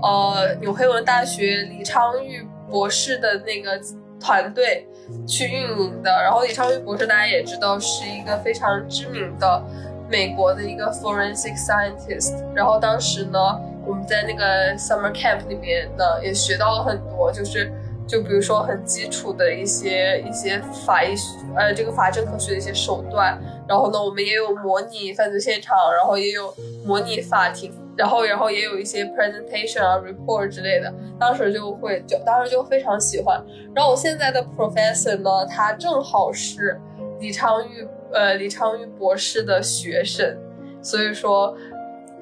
[0.00, 3.78] 呃，纽黑文大学李昌钰博士的那个
[4.18, 4.88] 团队
[5.28, 6.10] 去运营的。
[6.10, 9.62] 然后李昌钰博士大家也知道是一个非常知名的
[10.08, 12.42] 美国的一个 forensic scientist。
[12.54, 13.38] 然后当时呢，
[13.84, 17.70] 我们在那个 summer camp 里面呢也学到了很多，就是。
[18.06, 21.14] 就比如说很基础的一些一些法医
[21.56, 33.42] 呃这个法证科学的一些手段，然后呢我们也有模拟犯罪现场，然后也有模拟法庭，然后然后也有一些 presentation 啊 report 之类的，当时就会就当时就非常喜欢。
[33.74, 36.78] 然后我现在的 professor 呢，他正好是
[37.20, 40.36] 李昌钰呃李昌钰博士的学生，
[40.82, 41.56] 所以说。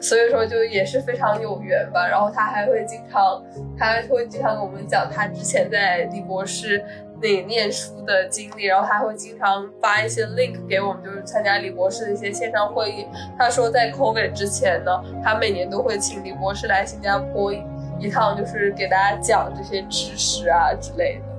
[0.02, 3.42] 所以说就也是非常有缘吧，然后他还会经常，
[3.78, 6.84] 他还会经常跟我们讲他之前在李博士
[7.22, 13.06] 那念书的经历，然后他会经常发一些 link 给我们，就是参加李博士的一些线上会议。
[13.38, 14.90] 他说在 COVID 之前呢，
[15.22, 17.52] 他每年都会请李博士来新加坡
[18.00, 21.31] 一趟，就是给大家讲这些知识啊之类的。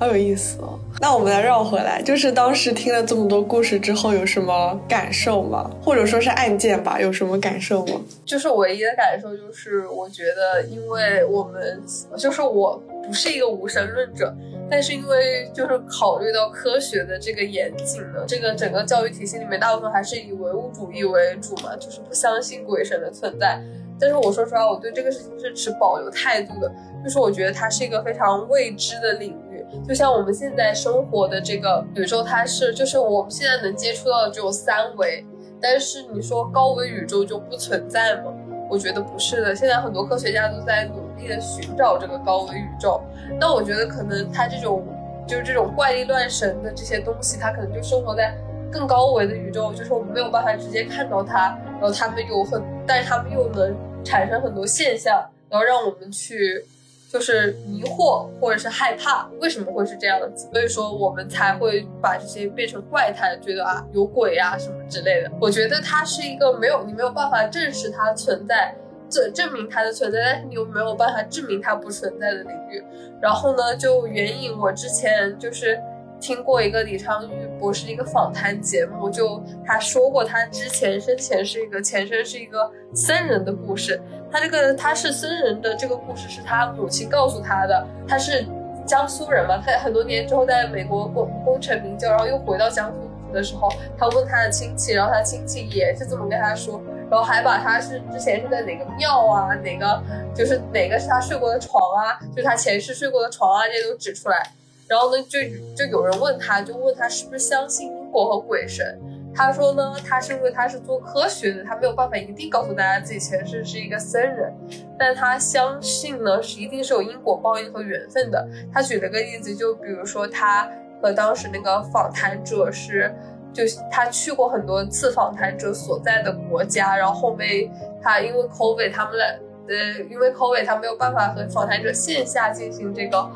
[0.00, 0.80] 好有意思哦！
[0.98, 5.70] 那我们来绕回来，就是当时听了这么多故事之后，有什么感受吗？
[5.82, 8.00] 或者说是案件吧，有什么感受吗？
[8.24, 11.78] 就是唯一的感受就是，我觉得，因为我们
[12.16, 14.34] 就是我不是一个无神论者，
[14.70, 23.60] 但是因为就是考虑到科学的这个严谨呢，这个整个教育体系里面，大部分还是以唯物主义为主嘛，就是不相信鬼神的存在。
[24.00, 26.72] 但是我说实话，我对这个事情是持保留态度的，
[27.04, 29.64] 就是我觉得它是一个非常未知的领域。
[29.86, 35.24] 就像我们现在生活的这个宇宙，它是就是我们现在能接触到的只有三维，
[35.60, 38.32] 但是你说高维宇宙就不存在吗？
[38.68, 39.54] 我觉得不是的。
[39.54, 43.00] 现在很多科学家都在努力的寻找这个高维宇宙。
[43.38, 44.84] 那我觉得可能它这种
[45.26, 48.34] 就是这种怪力乱神的这些东西，它可能就生活在
[48.72, 53.74] 更高维的宇宙，就是我们没有办法直接看到它，然后它们有很，但是它们又能
[54.04, 56.64] 产生很多现象，然后让我们去。
[57.12, 60.48] 就是迷惑或者是害怕，为什么会是这样子？
[60.52, 65.28] 所以说我们才会把这些变成怪胎，觉得啊有鬼啊什么之类的。
[65.40, 68.72] 我觉得它是一个没有你没有办法证实它存在，
[69.10, 72.80] 证证明它的存在，但是你又没有办法证明它不存在的领域。
[73.20, 75.82] 然后呢，就援引我之前就是
[76.20, 84.00] 听过一个李昌钰博士一个访谈节目，就他说过他之前生前是一个前身是一个僧人的故事。
[84.30, 88.44] 他这个他是僧人的这个故事是他母亲告诉他的，他是
[88.86, 93.68] 江苏人嘛，他很多年之后在美国功功成名就，然后又回到江苏的时候，
[93.98, 100.02] 他问他的亲戚，然后他亲戚也是这么跟他说，然后还把他是之前是在哪个庙啊，哪个
[100.34, 104.52] 就是哪个是他睡过的床啊，就是他前世睡过的床啊，这些都指出来。
[104.90, 105.38] 然后呢，就
[105.76, 109.00] 就有人问他，就问他是不是相信因果和鬼神。
[109.32, 114.52] 他说呢，他是因为他是做科学的，他没有办法一定告诉大家自己前世是一个僧人，
[114.98, 118.44] 但他相信呢是一定是有因果报应和缘分的。
[118.72, 120.68] 他举了个例子，就比如说他
[121.00, 123.14] 和当时那个访谈者是，
[123.52, 123.62] 就
[123.92, 127.70] 他去过很多次访谈者所在的国家，然后后面
[128.02, 129.28] 他因为 COVID 他们俩
[129.68, 133.30] 呃因为 COVID 他没有办法和访谈者线下进行这个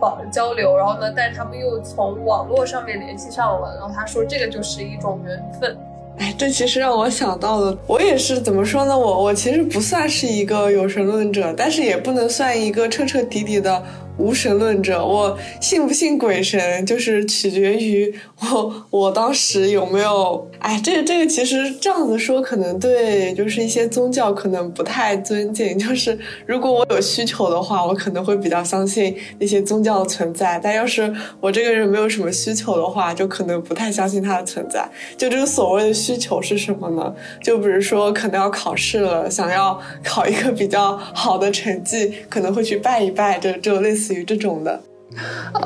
[0.00, 0.18] 访。
[0.32, 1.12] 交流，然后呢？
[1.14, 5.76] 但是他们又从网络上面联系上了，然后他说这个就是一种缘分。
[6.18, 8.98] 哎，这其实让我想到了，我也是怎么说呢？
[8.98, 13.82] 我我其实不算是一个有神论者，但是也不能算一个彻彻底底的。
[14.20, 20.46] 无神论者，我信不信鬼神，就是取决于我我当时有没有。
[20.58, 25.78] 哎，这个这个其实这样子说，可能对，就是一些宗教可能不太尊敬。
[25.78, 30.60] 就是如果我有需求的话，我可能会比较相信那些宗教的存在。
[30.62, 31.10] 但要是
[31.40, 34.86] 我这个人没有什么需求的话，就可能不太相信它的存在。
[35.16, 37.14] 就这个所谓的需求是什么呢？
[37.42, 44.09] 就比如说可能要考试了，想要考一个比较好的成绩，可能会去拜一拜，就就类似。
[44.14, 44.80] 于这种的，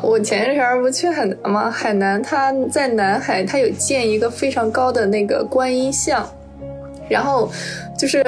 [0.03, 1.71] 我前一阵儿不去海南吗？
[1.71, 6.29] 海南它在南海，它有建一个非常高的那个观音像，
[7.09, 7.51] 然后
[7.99, 8.23] 就是，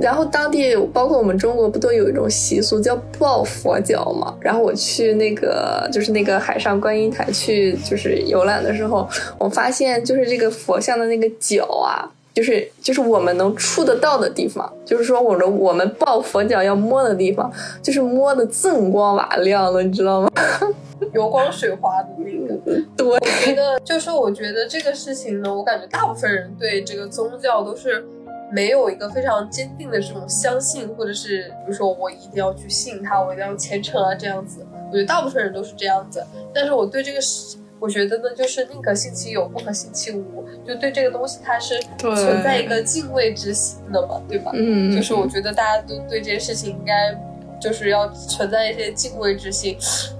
[0.00, 4.34] 然后当地包括我们中国不都有一种习俗叫抱佛脚嘛？
[4.40, 9.08] 然后我去那个就是那个海上观音台去就是游览的时候，
[9.38, 12.10] 我发现就是这个佛像的那个脚啊。
[12.34, 20.28] 就是就是我们能触得到的地方，就是说我的我们抱佛脚要摸的地方，就是摸的锃光瓦亮了，你知道吗？
[21.14, 22.80] 油光水滑的那个。
[22.96, 28.04] 对，我觉得就是我觉得这个事情呢，我感觉大部分人对这个宗教都是
[28.52, 34.66] 没有一个非常坚定的这种相信，或者是比如说我一定要去信他，我一定要虔诚啊这样子。
[34.88, 37.58] 我觉得大部分人都是这样子，但是我对这个事。
[37.84, 40.42] 我觉得呢，就是宁可信其有，不可信其无。
[40.66, 44.52] 就对这个东西，它是存在一个敬畏之心的嘛，对吧？
[44.54, 47.14] 嗯，就是我觉得大家都对这件事情应该
[47.60, 49.76] 就是要存在一些敬畏之心，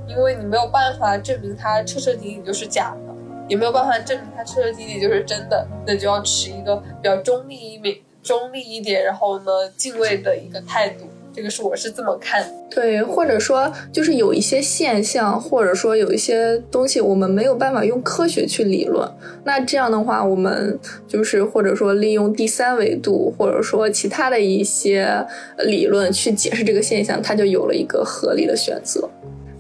[0.06, 3.14] 因为你没有办法证明它彻彻底底就是假的，
[3.48, 11.06] 也没有办法证明它彻彻底底就是真的，那就要持一个比较中立一点、中立一点，然后呢，敬畏的一个态度。
[11.34, 19.06] 这个是我是这么看，对，或者说就是有一些现象，或者说有一些东西，我们没有办法用科学去理论。
[19.42, 20.78] 那这样的话，我们
[21.08, 25.26] 就是或者说利用第三维度，或者说其他的一些
[25.58, 29.10] 理论去解释这个现象，它就有了一个合理的选择。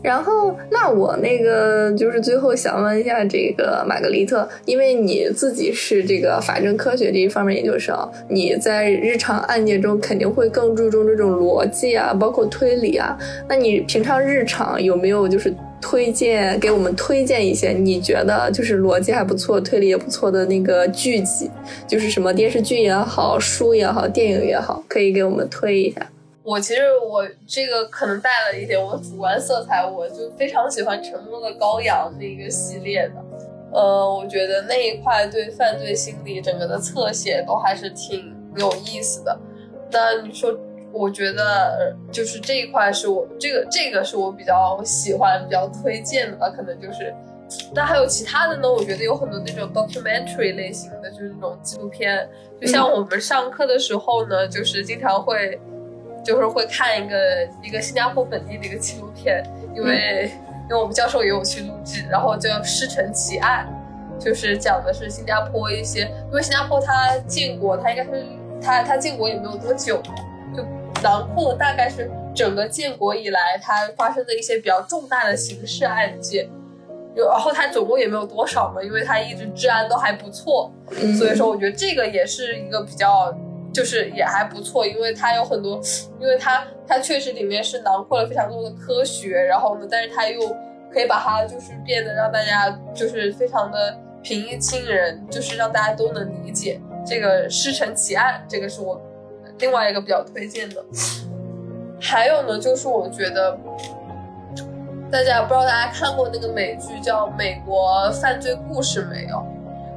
[0.04, 7.96] 然后，那我那个就是最后想问一下这个玛格丽特，因为你自己是这个法政科学这一方面研究生，
[8.28, 13.16] 你在日常案件中肯定会更注重这种逻辑啊，包括推理啊。
[13.48, 21.50] 那你平常日常有没有就是推荐给我们推荐一些你觉得就是逻辑还不错、推理也不错的那个剧集，
[21.88, 26.06] 就是什么电视剧也好、书也好、电影也好，可以给我们推一下。
[26.44, 33.14] 我其实我这个可能带了一点我主观色彩，我就非常喜欢《沉默的羔羊》那个系列的，
[33.72, 39.34] 呃，我觉得那一块对犯罪心理整个的侧写都还是挺有意思的。
[39.90, 40.54] 那你说，
[40.92, 47.14] 我觉得就是这一块是我这个这个是我比较喜欢、比较推荐的吧，可能就是。
[47.72, 48.70] 那还有其他的呢？
[48.70, 52.28] 我觉得有很多那种 documentary 类型的，就是那种纪录片，
[52.60, 55.58] 就像我们上课的时候呢，就是经常会。
[56.24, 57.16] 就是会看一个
[57.62, 59.44] 一个新加坡本地的一个纪录片，
[59.76, 60.30] 因为
[60.68, 63.68] 因为我们教授也有去录制，然后叫《师承奇案》，
[64.24, 68.24] 就是讲的是新加坡一些，因为新加坡它建国，它应该是
[68.62, 70.00] 它它建国也没有多久，
[70.56, 70.64] 就
[71.02, 76.48] 囊括了大概是整个建国以来它发生的一些比较重大的刑事案件，
[77.14, 80.72] 有然后它总共也没有多少嘛，因为它一直治安都还不错，
[81.18, 83.36] 所以说我觉得这个也是一个比较。
[83.74, 85.80] 就是也还不错，因为它有很多，
[86.20, 90.40] 因为它它确实里面是囊括了非常多的科学，然后呢，但是它又
[90.92, 99.02] 可以把它就是变得让大家就是非常的平易近人，就是让大家都能理解这个师承奇案，这个是我
[99.58, 100.84] 另外一个比较推荐的。
[102.00, 103.58] 还有呢，就是我觉得
[105.10, 109.44] 大家不知道大家看过那个美剧叫《美国犯罪故事》没有？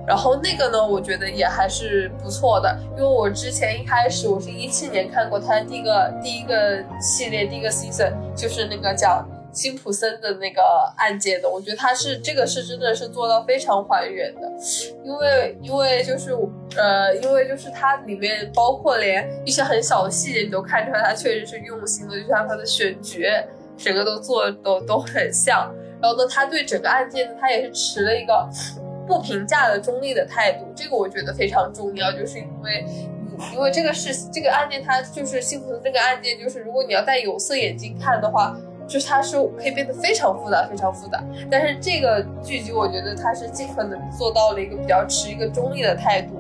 [0.07, 10.61] 然后那个呢，我觉得也还是不错的，因为我之前一开始我是一七年看过他的第一个第一个系列第一个 season，就是那个叫辛普森的那个
[10.95, 14.49] 案件的，我觉得他是这个是真的是做到非常还原的，
[15.03, 16.31] 因为因为就是
[16.77, 23.19] 呃因为就是它里面包括连一些很小的细节你都看出来它确实是用心的，就像它的选角
[23.77, 25.69] 整个都做都都很像，
[26.01, 28.49] 然后呢，他对整个案件呢，他也是持了一个。
[29.07, 32.85] 不评价的中立的态度，这个我觉得非常重要，就是因为，
[33.53, 38.55] 因为这个是这个案件，它就是幸福的这个案件，就是如果你要戴有色眼镜看的话，
[38.87, 41.23] 就是它是可以变得非常复杂，非常复杂。
[41.49, 46.35] 但是这个剧集，我觉得它是尽可能做到了一个比较持一个中立的态度，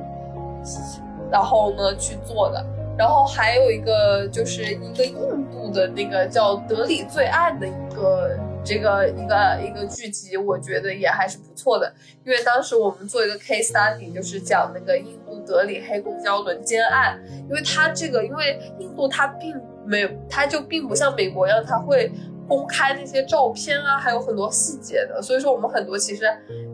[1.31, 2.65] 然后呢去做的。
[2.97, 5.13] 然后还有一个就是一个印
[5.51, 8.37] 度的那个叫《德里罪案》的一个。
[8.67, 11.93] 这个一个一个剧集，我觉得也还是不错的，
[12.25, 19.55] 因为当时我们做一个 case study，就是讲那个印度德里黑公交轮奸案，因为它这个，因为印度它并
[19.85, 22.11] 没有，它就并不像美国一样，它会
[22.45, 26.25] 公开那些照片啊，还有很多细节的，所以说我们很多其实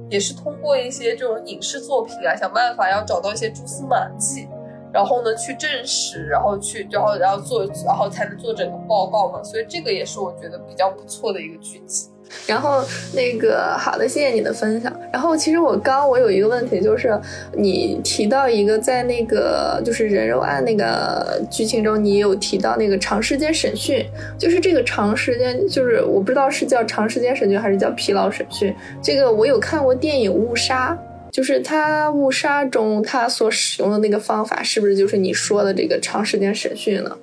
[0.09, 4.47] 也是通过一些这种影视作品啊，想办法要找到一些蛛丝马迹。
[4.93, 9.41] 然后呢，去证实，然后去，然后然后做，然后才能做整个报告嘛。
[9.43, 12.09] 所以这个也是我觉得比较不错的一个剧集。
[12.47, 12.83] 然后
[13.13, 14.91] 那个好的，谢谢你的分享。
[15.11, 17.19] 然后其实我刚我有一个问题，就是
[17.51, 24.03] 你提到一个在那个就是人肉案那个剧情中，你有提到那个长时间审讯，
[24.37, 28.73] 就是这个长时间，就是我不知道是叫长时间审讯还是叫疲劳审讯。
[29.01, 30.97] 这个我有看过电影《误杀》。
[31.33, 37.17] 就是他误杀中他所使用的那个方法，是不是就是你说的这个长时间审讯呢？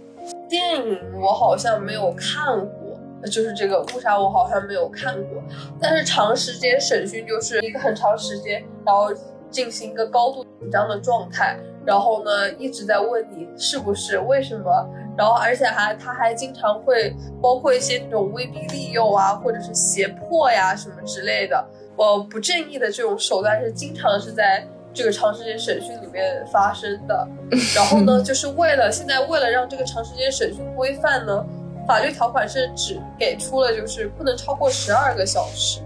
[0.49, 5.41] 电影我好像没有看过，就是这个误杀我好像没有看过。
[5.81, 9.15] 但是长时间审讯就是一个很长时间，然后
[9.49, 11.57] 进行一个高度紧张的状态，
[11.87, 21.65] 然后呢一直在问你是不是为什么，然后而且还他还经常会包括一些那种威逼利诱啊，或者是胁迫呀什么之类的。
[21.97, 27.29] 呃，不正义的这种手段是经常是在这个长时间审讯里面发生的。
[27.75, 31.45] 然后呢， 就是为了现在为了让这个长时间审讯规范呢，
[31.87, 35.81] 法律条款是只给出了就是不能超过十二个小时。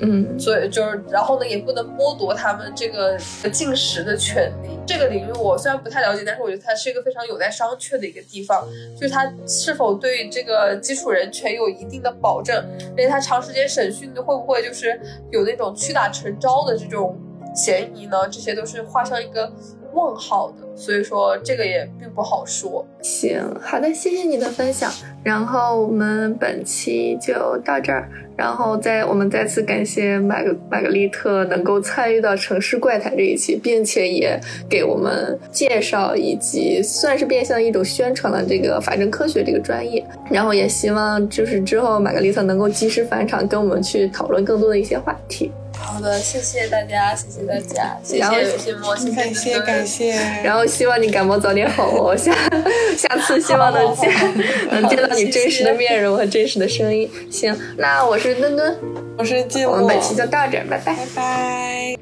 [0.00, 3.18] 嗯，所以就是，然后呢，也不能剥夺他们这个
[3.52, 4.78] 进食的权利。
[4.86, 12.56] 这个领域我虽然不太了解，但是我觉得它是一个非常有待商榷的一个地方，就是它是否对这个基础人权有一定的保证，
[12.92, 17.18] 而且它长时间审讯会不会就是有那种屈打成招的这种
[17.54, 18.28] 嫌疑呢？
[18.30, 19.52] 这些都是画上一个。
[19.92, 22.86] 问号的，所以说这个也并不好说。
[23.02, 24.88] 行，好的，谢谢你的分享。
[25.24, 28.08] 然后我们本期就到这儿，
[28.40, 40.02] 然后再我们再次感谢玛格玛格丽特能够参与到城市怪谈这一期，并且也给我们介绍以及算是变相一种宣传了这个法政科学这个专业。
[40.30, 45.52] 然后也希望就是之后玛格丽特能够及时返场，跟我们去讨论更多的一些话题。
[45.82, 50.12] 好的，谢谢大家，谢谢大家，谢谢谢莫，感谢感谢，
[50.42, 52.32] 然后希望你感冒早点好哦，下
[52.96, 54.10] 下次希望能见
[54.70, 57.10] 能见到你真实的面容和真实的声音。
[57.30, 58.76] 行，那我是墩墩，
[59.18, 61.99] 我是静，我们本期就到这儿，拜拜拜拜。